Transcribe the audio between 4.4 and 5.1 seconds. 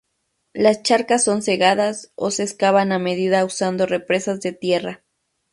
de tierra.